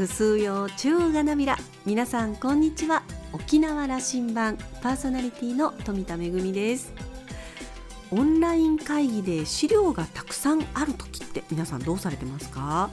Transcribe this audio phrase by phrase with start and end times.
[0.00, 1.58] ぐすうよう中がなびら。
[1.84, 3.02] 皆さんこんにちは。
[3.34, 4.56] 沖縄羅針盤。
[4.80, 6.94] パーソナリティの富田恵です。
[8.10, 12.88] オンライン会議で資料がたくさんある時って皆さんどうされてますか？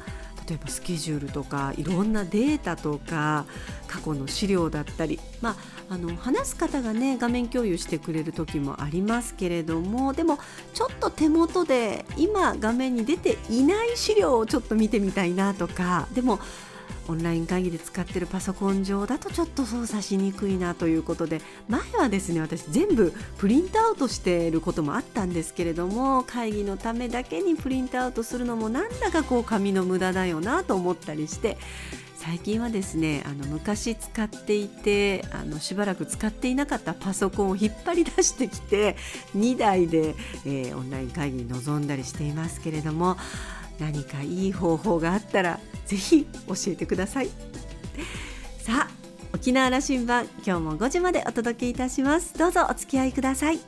[0.49, 3.45] 例えばスケジュールとかいろんなデータとか
[3.87, 5.51] 過去の資料だったり、ま
[5.89, 10.39] あ、あの話す方がね画面共有してくれる時もありますけれどもでも
[10.73, 16.09] ちょっと手元で今画面に出ていない資料をちょっと見てみたいなとか。
[16.13, 16.39] でも
[17.07, 31.57] オンライン会議で使っているパソコン上だとちょっと操作しにくいなということで前はですね私全部プリントアウトしていることもあったんですけれども会議のためだけにプリントアウトするのもなんだかこう紙の無駄だよなと思ったりして
[32.17, 38.97] 最近はですねあの昔使っていてあのしばらく使っていなかったパソコンを引っ張り出してきて
[39.35, 43.17] 2台で、えー、オンライン会議に臨んだりしていますけれども
[43.79, 47.29] 何かいい方法があったらぜひ教えてください。
[48.59, 48.97] さあ
[49.33, 52.33] 沖縄羅針盤今日も5時までお届けいたします。
[52.37, 53.59] どうぞお付き合いください。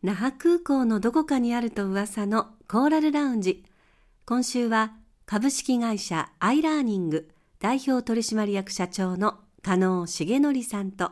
[0.00, 3.64] 那覇空港のどこかにあると噂のコーラルラウンジ。
[4.24, 4.92] 今週は
[5.30, 7.28] 株式会社アイラーニング
[7.60, 11.10] 代表取締役社長の加納重則さんと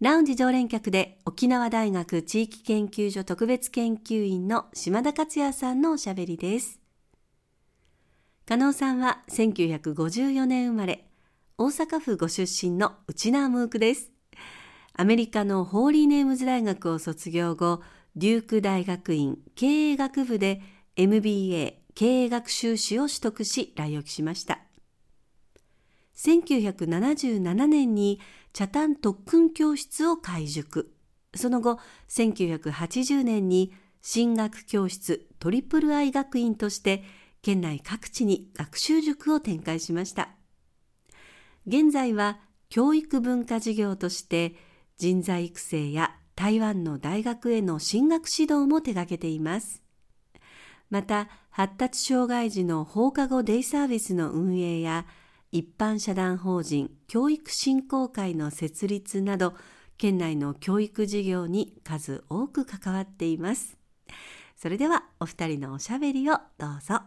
[0.00, 6.80] ラウンジ常連客で沖縄大学地域研究所特別研究員の島田克也さんのおしゃべりです。
[8.44, 11.04] 加納さんは1954年生まれ、
[11.58, 14.10] 大阪府ご出身の内縄ムークです。
[14.94, 17.82] アメリカのホーリーネームズ大学を卒業後、
[18.16, 20.60] デューク大学院経営学部で
[20.96, 24.60] MBA 経営学修士を取得し来沖しました。
[26.16, 28.20] 1977年に
[28.52, 30.94] 茶炭特訓教室を開塾。
[31.34, 31.78] その後、
[32.08, 33.72] 1980年に
[34.02, 37.04] 進学教室トリプルアイ学院として
[37.40, 40.30] 県内各地に学習塾を展開しました。
[41.66, 44.54] 現在は教育文化事業として
[44.98, 49.82] 人材育成や台湾の大学への進学指導も手掛けています。
[50.90, 55.04] また、発達障害児の放課後デイサービスの運営や
[55.50, 59.52] 一般社団法人教育振興会の設立など
[59.98, 63.76] 県内の教育事業に数多く関わっています。
[64.56, 67.02] それではお二人のおしゃべりをどうぞ。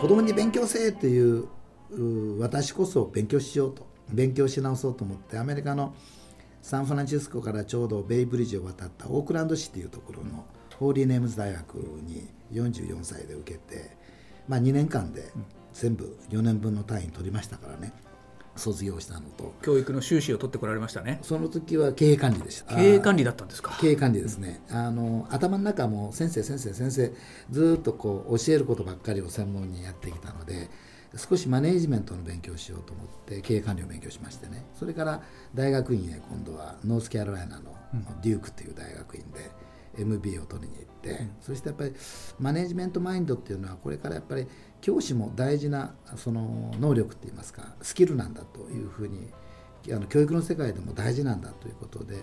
[0.00, 1.48] 子供に勉強せえっていう
[2.38, 3.95] 私こそ勉強しようと。
[4.12, 5.94] 勉強し直そうと思ってアメリカの
[6.62, 10.44] サンフランシスコからちょうどベイブリッジを渡ったオークランド市っていうところの
[10.78, 13.96] ホーリーネームズ大学に44歳で受けて、
[14.48, 15.30] まあ、2年間で
[15.72, 17.92] 全部4年分の単位取りましたからね。
[18.56, 19.52] 卒業したのと。
[19.62, 21.18] 教育の修士を取ってこられましたね。
[21.22, 22.74] その時は経営管理でした。
[22.74, 23.76] 経営管理だったんですか？
[23.78, 27.12] 経営管理ですね、あの頭の中も先生先生先生
[27.50, 30.70] ずっとこう教えることばっかりを専門にやってきたので
[31.16, 34.66] 少しマネージメントの勉強をしようと思って経営管理を勉強しましてね。
[34.74, 35.22] それから
[35.54, 37.76] 大学院へ今度はノースキャロライナの
[38.22, 39.50] デュークっていう大学院で
[39.98, 41.94] MBA を取りに行って、うん、そしてやっぱり
[42.38, 44.46] マネージメントマインドっていうのはこれからやっぱり
[44.80, 49.30] 教師も大事なその能力っていいますかスキルなんだというふうに
[49.92, 52.22] あの教育の世界でも大事なんだということで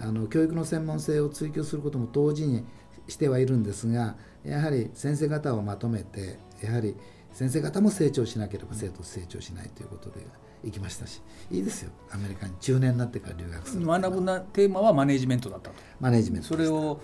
[0.00, 2.64] あの教育の専門性を追求することも同時に
[3.08, 6.94] してはいるんですがやはり先生方をまとめてやはり
[7.32, 10.26] 先生方も成長しなければ生徒成長しないということで
[10.64, 11.90] 行きましたしいいですよ。
[12.10, 15.76] アメリカに中年になってから留学する学ぶなテーマはマネジメントだったと。
[16.00, 17.00] マネジメントそれを、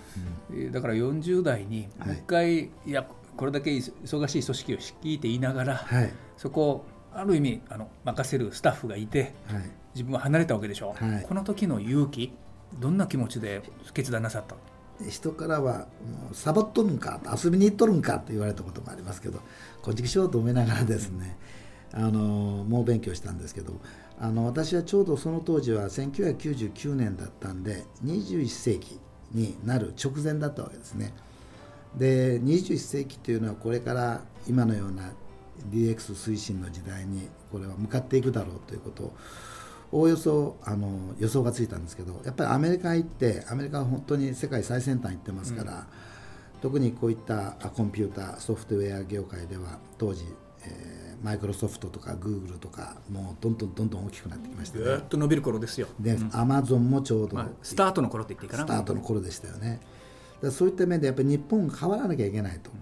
[0.50, 10.96] うん、だから40代にもう一回、はい、いやこれだけ忙しい組織を率いていながら、はい、そこをある意味あの任せるスタッフがいて、はい、自分は離れたわけでしょ。
[11.00, 12.32] う、はい、この時の勇気
[12.80, 13.62] どんな気持ちで
[13.92, 14.56] 決断なさった？
[15.08, 15.86] 人からは
[16.32, 19.40] 「サボっとるんか」遊びに行っとるんか」と言われたこともありますけど
[19.82, 21.36] こっちしようと思いながらですね
[21.92, 23.74] あの猛勉強したんですけど
[24.18, 28.98] あの私はちょうどその当時は1999年だったんで21世紀
[29.32, 31.12] になる直前だったわけですね。
[31.96, 35.12] で21世紀というのはこれから今のような
[35.70, 39.16] DX 推進の時代にこれは向かっていくだろうということを
[39.94, 45.80] おおよそあの予想がついたんですけどやっぱりアメリカ行ってアメリカは本当に世界最先端行ってますから、うん、
[46.60, 50.24] 特にこういったコンピューターソフトウェア業界では当時、
[50.66, 54.84] えー、マイクロソフトとかグーグルとかもうどんどんどんどん大きくなってきましたね。
[54.84, 55.86] ずっと伸びる頃ですよ。
[56.00, 58.64] で、アマゾンもちょうど、まあ、スタートの頃って言っていいかな。
[58.64, 59.78] スタートの頃でしたよね。
[60.42, 62.72] だそういった面でやっぱり日本が変わらなきゃいけないと。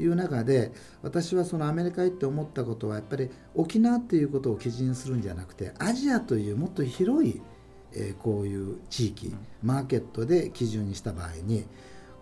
[0.00, 7.40] いう中で私はそのアメリカ行って思ったことはやっぱり沖縄っていうことを基準にするんじゃなくてアジアというもっと広い、
[7.92, 11.66] えー、こういう地域マーケットで基準にした場合に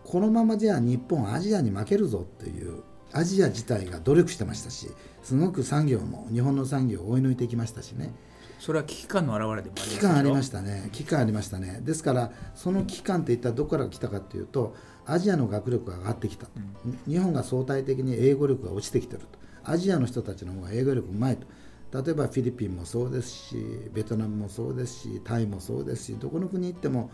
[0.04, 2.82] このままじゃ日本アジアに負けるぞっていう
[3.12, 4.88] アジア自体が努力してましたし
[5.22, 8.12] すごく産業も日本の産業を追い抜いてきましたしね。
[8.58, 10.88] それは危機感の表れでもあり危機感ありましたね。
[10.92, 11.80] 危機感ありましたね。
[11.82, 14.74] ですからその危機感って一体どこから来たかというと
[15.10, 16.46] アジアの学力が上がってきた、
[16.84, 19.38] うん、日本が相対的に英語力が落ちてきてると。
[19.64, 21.46] アジアの人たちの方が英語力うまいと。
[22.02, 23.56] 例えばフィリピンもそうですし
[23.94, 27.10] ベトナムもそうですしタイもそうですしどこの国行っても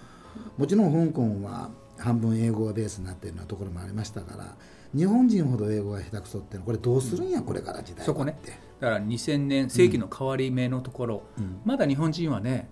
[0.59, 4.57] もちろん香港は半分英語がベースになっているようなところもありましたから
[4.97, 8.37] 日本人ほど英語が下手くそってこれどうするんや、これから時代そこね。
[8.81, 12.69] だから2000年世紀の変わり目のところ、うん、まだ日本人はね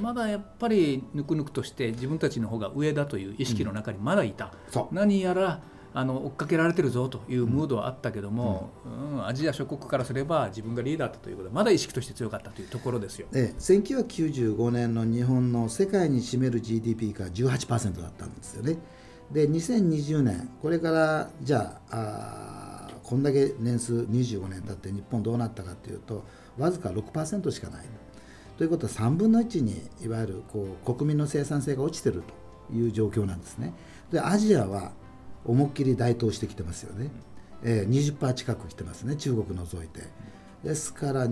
[0.00, 4.78] まだやっぱりぬくぬくとして自分たちの方が上だという意識の中にまだいた、う。
[4.78, 5.60] ん、何やら
[5.94, 18.76] あの追っかけられてるぞというムードはあったけども、うん、うん、アジア諸国からすれば自分がリーダーだということでまだ意識として強かったというところですよ、ええ、1995年の日本の世界に占める GDP が18%だったんですよね。
[19.32, 26.24] で2020年これからじゃああこんだけ年数25年経って日本どうなったかというと
[26.58, 27.86] わずか6%しかない
[28.56, 32.22] ということは3分の1にいわゆるこう国民の生産性が落ちてる
[32.70, 33.74] という状況なんですね。
[34.10, 34.92] でアジアは
[35.44, 37.10] 思いっきり台頭してきてますよね、
[37.62, 40.02] えー、20%近く来てますね中国除いて。
[40.64, 41.28] ですから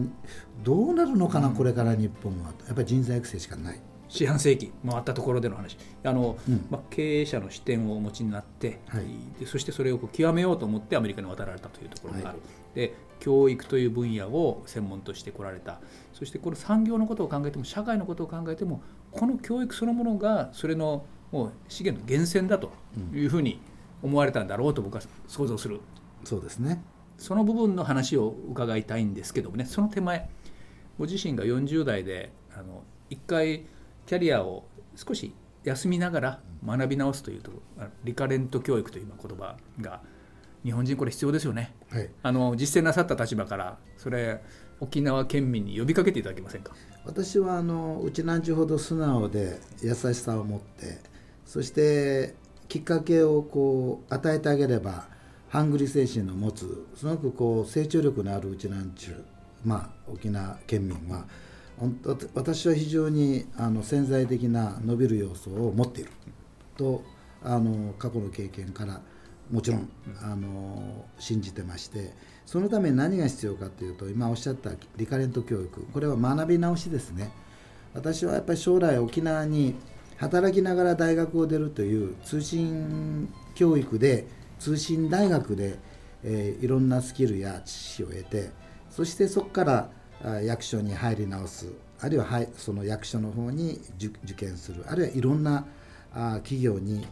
[0.63, 2.53] どうなるのかな、これから日本は。
[2.67, 3.81] やっぱり人材育成しかない。
[4.09, 5.77] 四半世紀回ったところでの話。
[6.05, 9.05] あの、うん、まあ、経営者の視点をお持ちになって、はい、
[9.41, 12.39] でそしてそれを極めようと思ってアメリカに渡られたというところがある、はい、
[12.77, 15.81] で教育という分野を専門としてこられた
[16.15, 22.73] そしてこの産業のことを考えても社会のことを考えてもこの教育そのものがそれのもう資源の源泉だと
[23.13, 23.61] いうふうに
[24.03, 25.81] 思われたんだろうと僕は想像する、
[26.25, 26.83] そうですね。
[27.19, 30.29] その部分の話を伺いたいんですけどもねその手前
[30.99, 33.67] ご自身が40代であの一回
[34.07, 34.65] キャリアを
[34.97, 35.35] 少し
[35.65, 37.51] 休みながら学び直すというと
[38.05, 40.01] リカレント教育という言葉が
[40.65, 44.43] 日本人これ必要ですよね、はい、あの実践なさった立場からそれ
[44.85, 46.73] 沖縄県民に呼びかけていただけませんか？
[47.07, 50.99] 私はあのうちなんちゅほど素直で優しさを持って
[51.47, 52.35] そして
[52.69, 55.07] きっかけをこう与えてあげれば
[55.49, 59.25] ハングリー精神の持つすごくこう成長力のあるうちなんちゅう
[59.65, 61.25] まあ沖縄県民は
[62.35, 66.11] 私は非常にあの潜在的な伸びる要素を持っている
[66.77, 67.03] と
[67.43, 69.01] あの過去の経験から
[69.51, 69.89] もちろん
[70.23, 72.13] あの信じてまして
[72.47, 75.87] そのために何が必要かというと今おっしゃったリカレント教育。
[75.93, 77.33] これは学び直しですね。
[77.95, 79.77] 私はやっぱり将来沖縄に
[80.17, 84.27] 働きながら大学を出るという通信教育で
[84.59, 85.79] 通信大学で、
[86.23, 88.51] えー、いろんなスキルや知識を得て
[88.91, 89.91] そしてそこから
[90.43, 91.73] 役所に入り直す。
[92.01, 92.27] あるいは
[92.57, 94.85] その役所の方に受験する。
[94.89, 95.65] あるいはいろんな
[96.15, 97.07] 企業に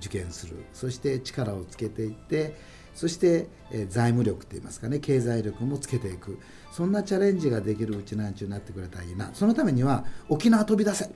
[0.00, 0.56] 受験する。
[0.72, 2.56] そして力をつけていって
[2.94, 3.48] そして
[3.88, 4.98] 財務力といいますかね。
[5.00, 6.38] 経済力もつけていく。
[6.72, 9.30] そんなチャレンジができるうちなんちゅうになってくれたらいいな。
[9.34, 11.10] そのためには沖縄飛び出せ。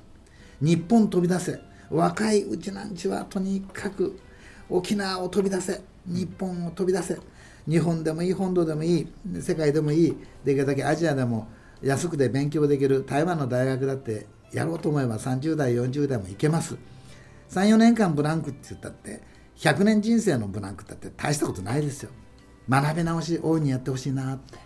[0.61, 1.61] 日本飛び出せ。
[1.91, 4.19] 若いうちなんちはとにかく
[4.69, 5.81] 沖縄を飛び出せ。
[6.05, 7.19] 日本を飛び出せ。
[7.69, 9.09] 日本でもいい本土でもいい。
[9.41, 10.17] 世界でもいい。
[10.45, 11.49] できるだけアジアでも
[11.81, 13.05] 安くで勉強できる。
[13.07, 16.77] 台湾の大学だってやろうと思えば30代40代もいけます。
[17.51, 19.23] 34年間ブランクって言ったって
[19.57, 22.11] 100年人生のブランクだって大したことないですよ。
[22.69, 24.59] 学び直し大いにやってほしいなって。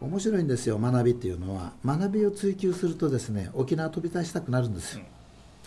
[0.00, 1.72] 面白いんですよ学びっていうのは。
[1.84, 5.04] 学びを追求するとですね沖縄飛び出したくなるんですよ、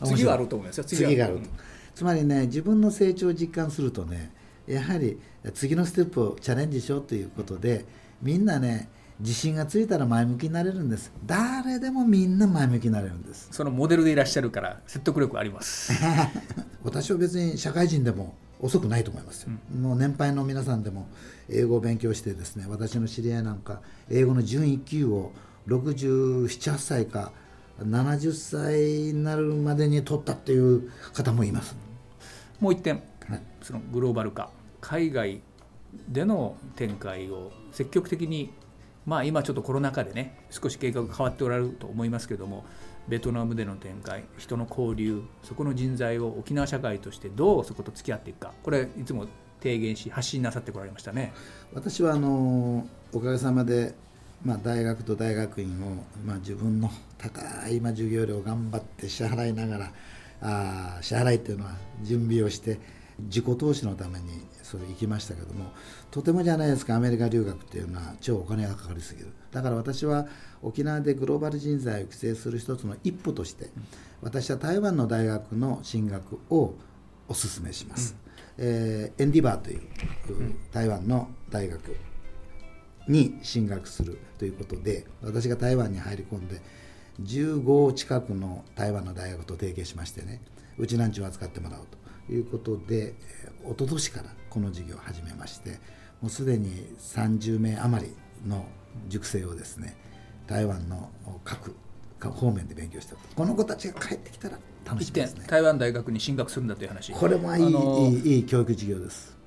[0.02, 0.84] うん、次があると思いますよ。
[0.84, 1.50] 次があると、うん、
[1.96, 4.32] つまりね自分の成長を実感するとね
[4.68, 5.20] やはり
[5.54, 7.86] 次のステップをチャレンジしようということで
[8.22, 11.12] みんなね自信がついたら前向きになれるんです。
[11.26, 13.50] 誰でもみんな前向きになれるんです。
[13.52, 15.92] そのモデルでいらっしゃるから説得力あります。
[16.84, 21.08] 私は別に社会人でも遅くないと思いますよ、うん、もう年配の皆さんでも
[21.50, 25.32] 英語を勉強してですね私の知り合いなんか英語の準1級を
[25.68, 27.32] 678歳か
[27.82, 31.78] 70歳になるまでに取ったっていう方もいます。
[32.60, 34.50] もう一点、はい、そのグローバル化。
[34.82, 35.42] 海外
[36.10, 38.52] での展開を積極的に
[39.10, 42.64] まあ今ちょっとコロナ禍でね少し計画が変わっておられると思いますけども
[43.08, 49.26] ベトナムでの展開人の交流そこの人材を沖縄社会としてどうそこと付き合っていくかこれいつも
[49.62, 51.34] 提言し発信なさってこられましたね。
[51.74, 53.96] 私はあのおかげさまで、
[54.46, 59.92] まあ、大学と大学院を、まあ、自分の高い授業料を頑張って支払いながら
[60.42, 61.72] あ支払いっていうのは
[62.04, 62.80] 準備をして
[63.26, 65.72] 自己投資のためにそれ行きましたけども
[66.12, 66.96] とてもじゃないですか。
[66.96, 69.32] アメリカ留学っていうのは超お金がかかりすぎる。
[69.52, 70.28] だから私は
[70.62, 73.70] 沖縄でグローバル人材を育成する一つの一歩として
[74.22, 76.76] 私は台湾の大学の進学を
[77.28, 78.16] お勧めします、
[78.58, 79.82] うん、えー、エンディバーという
[80.72, 81.96] 台湾の大学
[83.08, 86.62] に進学するということで私が台湾に入り込んで
[87.24, 90.42] 15近くの台湾の大学と提携しましてね
[90.78, 91.98] うちなんちを扱ってもらおうと
[92.32, 93.16] いうことで
[93.64, 95.80] 一昨年からこの事業を始めまして
[96.22, 98.14] もうすでに30名余り
[98.48, 98.66] の
[99.08, 99.96] 塾生をですね
[100.48, 101.10] 台湾の
[101.44, 101.76] 各
[102.22, 105.46] 方面で勉強したこの子たちが帰ってきたら楽しみですね。
[105.48, 107.14] 台湾大学に進学するんだという話。
[107.14, 109.38] これもいいいいいい教育事業です。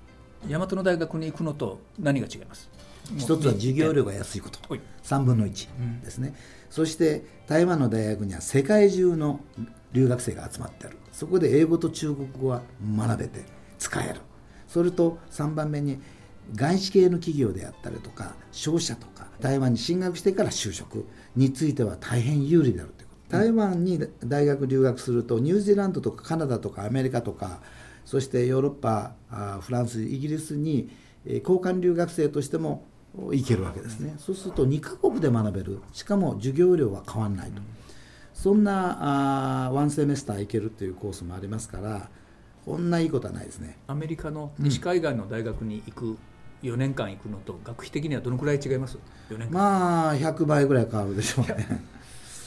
[0.49, 2.71] 大和の大学に行くのと何が違います？
[3.17, 4.59] 一つは授業料が安いこと。
[5.03, 6.35] 3分の1ですね、うん、
[6.71, 9.41] そして台湾の大学には世界中の
[9.93, 10.99] 留学生が集まってる。
[11.13, 12.63] そこで英語と中国語は
[12.97, 13.45] 学べて
[13.79, 14.21] 使える。
[14.69, 16.01] それと3番目に
[16.55, 21.07] 外資系の企業であったりとか商社とか台湾に進学してから就職
[21.37, 23.37] については大変有利であるということ。
[23.37, 27.61] 台湾に大学留学するとニュージーランドとかカナダとかアメリカとか
[28.05, 29.13] そしてヨーロッパ
[29.61, 30.91] フランスイギリスに
[31.25, 32.85] 交換留学生としても
[33.31, 34.15] 行けるわけですね。
[34.19, 35.81] そうすると2カ国で学べる。
[35.93, 37.63] しかも授業料は変わらないと。
[38.35, 42.09] そんなあワンセメスター行けるっていうコースもありますから
[42.65, 43.77] こんないいことはないですね。
[43.89, 46.17] アメリカの西海岸の大学に行く、
[46.63, 48.99] 4年間行くのと学費的にはどのくらい違います
[49.31, 49.53] ？4年間。
[49.53, 51.67] まあ100倍ぐらい変わるでしょうね。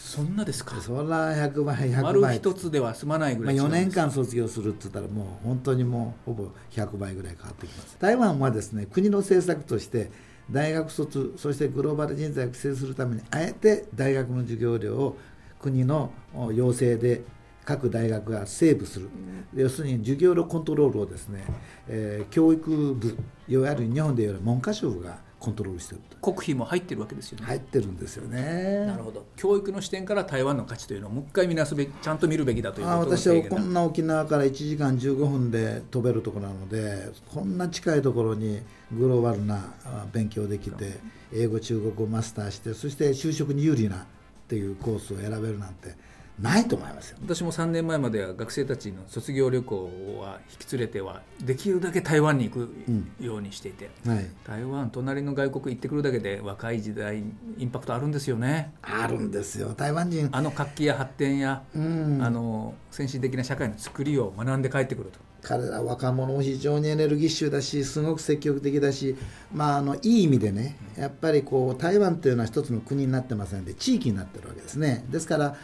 [0.06, 0.80] そんなですか？
[0.80, 2.04] そら100倍100倍。
[2.04, 7.98] 丸一つでは済まないぐらいまあ、4年間卒業するって言ったらもう本当にもうほぼ100倍ぐらい変わってきます。
[8.00, 10.10] 台湾はですね国の政策として
[10.50, 15.18] 大学卒そしてグローバル人材を育成するためにあえて大学の授業料を
[15.66, 16.12] 国の
[16.54, 17.24] 要請で
[17.66, 19.10] 各大学がセーブする、
[19.56, 21.44] 要するに授業料コントロールをですね、
[21.88, 23.18] えー、教育部
[23.48, 27.46] いわゆる日本でいう文科省がコントロールしてる国費も入ってるわけですよね。
[27.46, 28.86] 入ってるんですよね。
[28.86, 29.26] なるほど。
[29.36, 39.74] 教育の視点から台湾の価値というのをもう一回見なすべきちゃんと見るべきだということ私はこんな沖縄から1時間15分で飛べるところなのでこんな近いところにグローバルな
[40.12, 41.00] 勉強できて
[41.34, 44.06] 英語中国語をマスターしてそして就職に有利な
[44.46, 45.96] っていうコースを選べるなんて
[46.40, 47.18] ないと思いますよ。
[47.24, 52.76] 私も3年前までは学生たちの卒業旅行は引き連れてはできるだけ台湾に行く
[53.22, 57.24] ようにしていて、うんはい、台湾隣の外国行ってくるだけで若い時代
[57.58, 58.74] インパクトあるんですよね。
[58.82, 59.74] あるんですよ。
[59.78, 69.16] 台湾人あの活気や発展や、うん、あの先進的な社会の作りを学んで帰ってくると彼ら若者も非常にエネルギッシュだしすごく積極的だし、
[69.54, 75.06] まあ、あのいい意味でねやっぱりこう台湾というのは一つの国になってませんで地域になってるわけですね。
[75.10, 75.56] ですから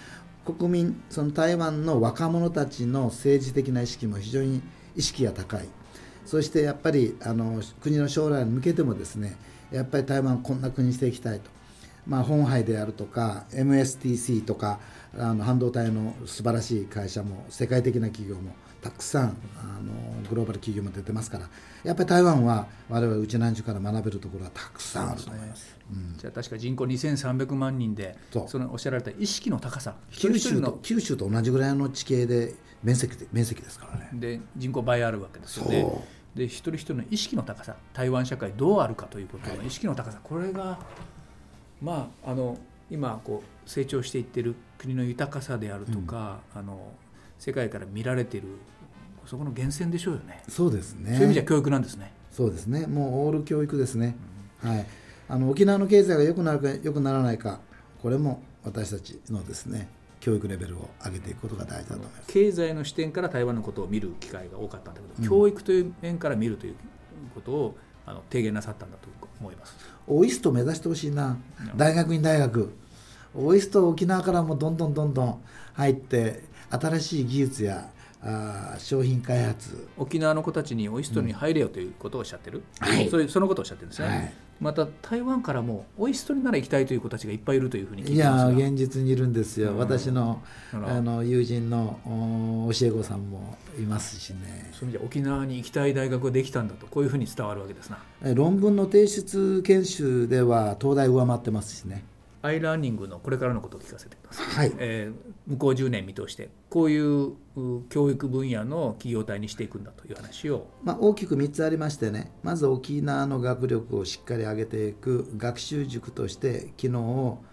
[0.45, 4.61] 国民その台湾の若者たちの政治的な意識も非常に
[4.95, 5.67] 意識が高い。
[6.25, 9.35] そしてやっぱりあの国の将来に向けてもですね
[9.71, 11.49] やっぱり台湾こんな国にしていきたいと、
[12.05, 14.79] まあ、本杯であるとか MSTC とか
[15.17, 21.49] あの半導体の素晴らしい会社も世界的な企業もたくさんあのグローバル企業も出てますから
[21.83, 25.77] やっぱり台湾は我々うちなんちゅから学べるところはたくさんあると思います。
[25.91, 34.09] うん、じゃあ確か人口2300万人でそのおっしゃられた意識の高さ九州と九州と同じぐらいの地形で面積で面積ですからね。
[34.13, 35.85] で人口倍あるわけですよね。
[36.35, 40.79] で一人一人の意識の高さ台湾社会どうあるかということの意識の高さ、これが
[41.81, 42.57] まああの
[42.89, 46.93] 今こう成長していってる国の豊かさであるとか、うん、あの
[47.41, 48.49] 世界から見られている
[49.25, 50.43] そこの源泉でしょうよね。
[50.47, 51.13] そうですね。
[51.13, 52.11] そういう意味じゃ教育なんですね。
[52.31, 52.85] そうですね。
[52.85, 54.15] もうオール教育ですね、
[54.63, 54.85] うん、はい。
[55.27, 57.59] あの沖縄の経済が良くなるか良くならないか
[57.99, 62.27] これも私たちのですね教育レベルを上げていくことが大事だと思います。
[62.27, 66.75] 経済の視点から台湾のことを見る機会が多かったんだけど、うん、教育という面から見るという
[67.33, 69.07] ことをあの提言なさったんだと
[69.39, 69.75] 思います。
[70.05, 71.37] オイスト目指してほしいな、
[71.75, 72.71] 大学院大学。
[73.33, 75.41] オイスト沖縄からもどんどんどんどん
[75.73, 77.89] 入って新しい技術や
[78.23, 79.87] あ商品開発。
[79.97, 91.99] 沖縄の子たちにオイストに入れよということをおっしゃってる、うん、はい、そういうそのことをおっしゃってるんですね、はい、また台湾からもオイストになら行きたいという子たちがいっぱいいるというふうに聞いてますいや現実にいるんですよ、うん、私のあの友人の
[92.71, 94.69] 教え子さんもいますしね。
[94.71, 97.97] そういう意味で沖縄に行きたい大学ができたんだとこういうふうに伝わるわけですな。
[98.35, 102.03] 論文の提出研修では東大上回ってますしね
[102.41, 104.73] アイラーニングのこれからのことを聞かせてください、はい。
[104.79, 107.33] えー、向こう10年見通してこういう
[107.89, 112.31] 教育分野の企業体にしていくんだという話を、まあ、大きく3つありましてね。
[112.43, 117.43] まず沖縄の学力をしっかり上げていく学習塾として機能を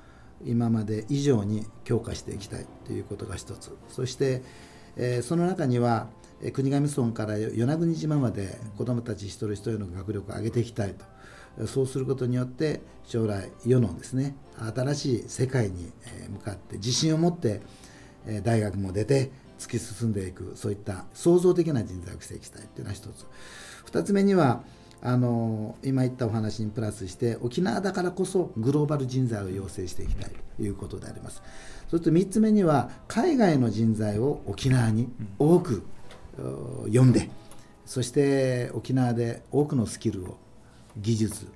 [0.45, 3.77] 今まで以上に強化していきたいということが一つ。
[3.89, 4.43] そして
[4.99, 6.09] えー、その中には
[6.53, 11.05] 国頭村から与那国島まで子どもたち一人一人の学力を上げていきたいと
[11.67, 14.37] そうすることによって将来世のですね
[14.75, 15.93] 新しい世界に
[16.31, 17.63] 向かって自信を持って
[18.43, 23.27] 大学も出て突き進んでいくそういった創造的な人材を育成したいというのは一つ。
[23.85, 24.63] 二つ目には
[25.01, 31.43] あの今言ったお話にプラスして沖縄だからこそグローバル人材を養成していきたいということであります。
[31.89, 35.85] そして3つ目には海外の人材を沖縄に多く
[36.93, 37.31] 呼んで
[37.87, 40.37] そして沖縄で多くのスキルを
[40.99, 41.47] 技術。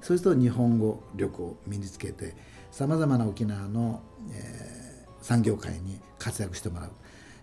[0.00, 2.34] そうすると日本語力を身につけて
[2.70, 4.02] さまざまな沖縄の、
[4.32, 6.90] えー、産業界に活躍してもらう。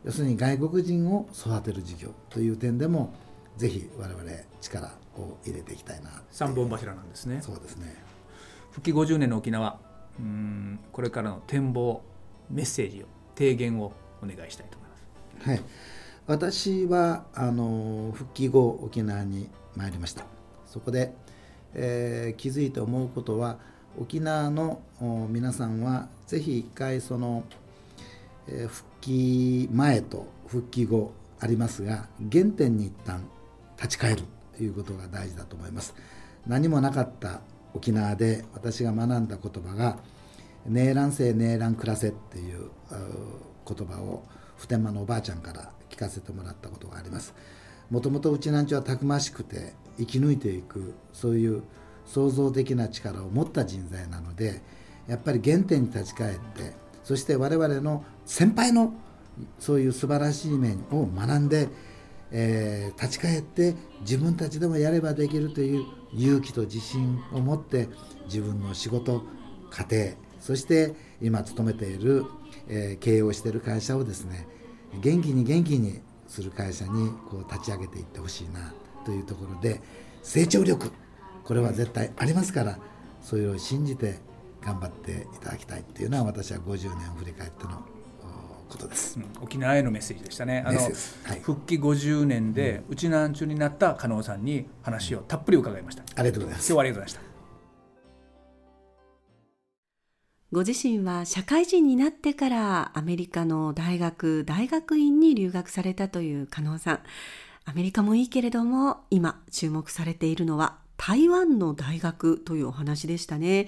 [0.06, 3.13] 要するに外国人を育てる事業という点でも
[3.58, 4.24] ぜひ我々
[4.62, 6.10] 力を入れていきたいな。
[6.32, 7.40] 三本柱なんですね。
[7.42, 7.96] そうですね。
[8.72, 9.80] 復帰50年の沖縄
[10.20, 12.02] うんこれからの展望
[12.50, 15.50] メッセージを提言をお願いしたいと思います。
[15.50, 15.62] はい。
[16.25, 20.25] 私はあの復帰後沖縄に参りました。
[20.66, 21.13] そこで、
[21.75, 23.58] えー、気づいて思うことは
[24.00, 24.82] 沖縄の
[25.30, 27.44] 皆さんはぜひ一回その、
[28.48, 33.24] えー、復帰前と復帰後ありますが原点に一旦
[33.77, 34.24] 立ち返る
[34.58, 35.94] ということが大事だと思います。
[36.48, 37.42] 何もなかった
[37.74, 39.98] 沖縄で私が学んだ言葉が
[40.68, 42.70] 「ネーラン生ネーラン暮らせ」っていう
[43.68, 44.24] 言葉を
[44.58, 47.34] 普天間のおばあちゃんから聞かせてもらったことがあります。
[47.90, 51.63] もともとうちなんちはたくましくて生き抜いていくそういう
[52.06, 54.62] 創造的な力を持った人材なので
[55.08, 56.74] やっぱり原点に立ち返って
[57.04, 58.94] そして我々の先輩の
[59.60, 61.68] そういう素晴らしい面を学んで、
[62.32, 67.90] えー、立ち返って自分たちでもやればできるという勇気と自信を持って
[68.25, 69.24] 自分の仕事
[69.72, 72.25] 家庭そして今勤めている、
[72.68, 74.48] えー、経営をしている会社をですね
[75.02, 76.02] 元気に元気に
[76.34, 78.74] する会社にこう立ち上げていってほしいな
[79.06, 79.82] というところで
[80.24, 80.91] 成長力
[81.43, 82.80] これは絶対ありますから
[83.22, 84.19] それを信じて
[84.62, 87.84] 頑張っていただきたいっていうのは私は50年を振り返っての
[88.69, 90.63] ことです、うん、沖縄へのメッセージでしたね。
[90.65, 90.91] あの、はい、
[91.41, 96.67] 復帰50年でうちなんちゅになった加納さんに話をたっぷり伺いました、ありがとうございます。
[96.67, 97.33] 今日はありがとうございました
[100.54, 107.00] ご自身は社会人になってからアメリカの大学大学院に留学されたという加納さん
[107.66, 113.66] アメリカもいいけれども今注目されているのは台湾の大学というお話でしたね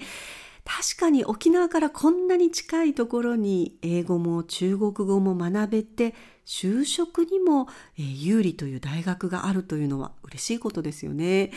[0.64, 6.14] 確かに沖縄からこんなに近いところに英語も中国語も学べて
[6.46, 11.50] 就職にも有利という大学があるというのは嬉しいことですよね。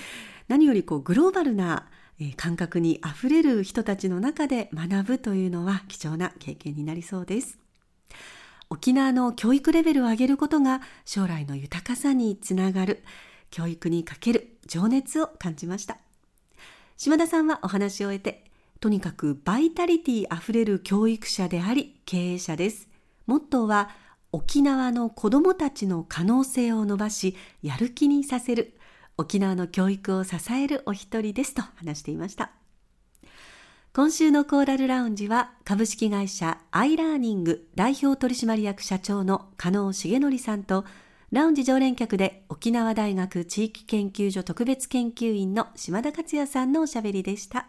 [0.47, 1.87] 何よりこうグローバルな
[2.35, 7.57] 感覚にあふれる人たちの中で学ぶというのは貴重な経験になりそうです。
[8.69, 13.03] 沖縄の教育レベルを上げることが将来の豊かさにつながる
[13.49, 15.97] 教育にかける情熱を感じました。
[16.97, 18.43] 島田さんはお話を終えて
[18.79, 22.87] とにかくバイタリティあふれる教育者であり経営者です。
[23.25, 23.89] モットーは
[24.31, 28.78] 沖縄の子どもたちの可能性を伸ばしやる気にさせる
[29.19, 32.51] 沖縄の教育を支えるお一人ですと話していました。
[33.91, 40.85] 今週のコーラルラウンジは株式会社アイラーニング代表取締役社長の加納重則さんと
[41.31, 47.67] ラウンジ常連客で沖縄大学地域研究所特別研究員の島田克也さんのおしゃべりでした。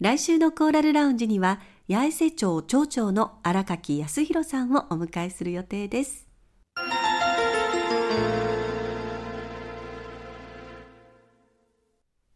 [0.00, 6.29] 来週のコーラルラウンジには八重瀬町町長の荒垣康弘さんをお迎えする予定です。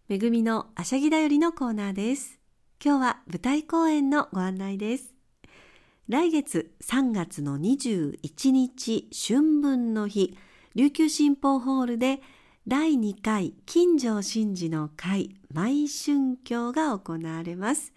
[0.06, 2.38] めぐみのあしゃぎだよりのコーナーです。
[2.84, 5.14] 今日は舞台公演のご案内です。
[6.10, 10.36] 来月3月の21日春分の日、
[10.74, 12.20] 琉球新報ホールで
[12.68, 17.94] 第2回金城真嗣の会毎春教が行われます。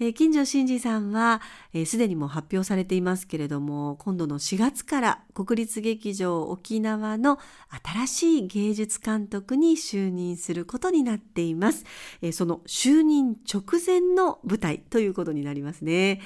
[0.00, 1.42] え金城真治さんは
[1.84, 7.38] すで、にも発表されていますけれども今度の4月から国立劇場沖縄の
[7.84, 11.84] 新しい芸術監督に就任することになっています、
[12.22, 16.20] えその就任直前の舞台ということになりますね。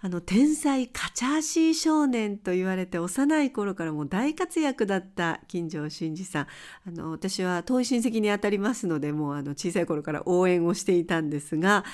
[0.00, 6.46] あの天才カチャーシー少年と言われて幼い頃からも大活躍だった金城真司さん。
[6.86, 11.84] あの私は遠い親戚にあたりますのでもうあの小さい頃から応援をしていたんですが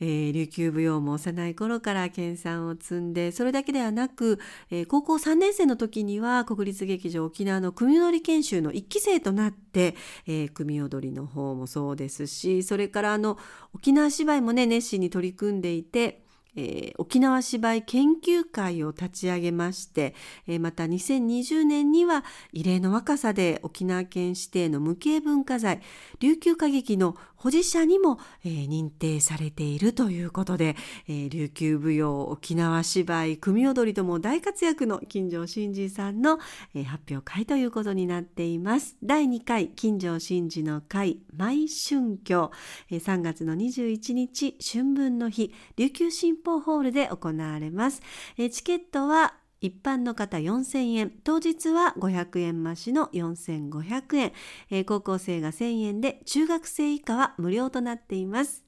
[0.00, 4.38] えー、琉球舞踊も幼い頃から研鑽を積んでそれだけではなく、
[4.70, 9.94] えー、高校3年生の時には国立劇場沖縄の組踊り研修の1期生となって、
[10.26, 13.38] えー、組踊りの方もそうですしそれからあの
[13.74, 16.24] 沖縄芝居もね熱心に取り組んでいて
[16.56, 20.14] えー、沖縄芝居研究会を立ち上げまして、
[20.46, 25.80] えー、また2020年には異例の若さで沖縄県指定の無形文化財
[26.20, 30.76] 琉球歌劇の保持者にも、えー、認定されているということで、
[31.06, 36.38] えー、琉球舞踊沖縄芝居組踊りとも大活躍の金城真司さんの、
[36.74, 38.96] えー、発表会ということになっています。
[39.02, 42.50] 第2回金城真司の会毎春教、
[42.90, 48.00] えー、3月の21日春分の日琉球新報ホールで行われます、
[48.38, 54.32] えー、チケットは一般の方4000円、当日は500円増しの4500円、
[54.70, 58.62] えー、高校生が1000円で中学生以下は無料となっています。